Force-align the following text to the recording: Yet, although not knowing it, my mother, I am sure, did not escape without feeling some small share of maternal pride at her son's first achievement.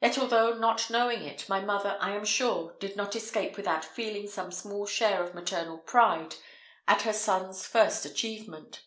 Yet, 0.00 0.16
although 0.18 0.54
not 0.54 0.88
knowing 0.88 1.24
it, 1.24 1.48
my 1.48 1.60
mother, 1.60 1.98
I 2.00 2.12
am 2.14 2.24
sure, 2.24 2.76
did 2.78 2.94
not 2.94 3.16
escape 3.16 3.56
without 3.56 3.84
feeling 3.84 4.28
some 4.28 4.52
small 4.52 4.86
share 4.86 5.20
of 5.24 5.34
maternal 5.34 5.78
pride 5.78 6.36
at 6.86 7.02
her 7.02 7.12
son's 7.12 7.66
first 7.66 8.04
achievement. 8.04 8.82